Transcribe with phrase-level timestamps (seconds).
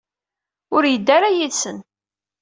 [0.75, 1.77] Ur yedda ara yid-sen.